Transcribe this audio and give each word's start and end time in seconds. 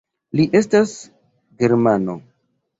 Li 0.39 0.45
estas 0.59 0.95
germano. 1.63 2.19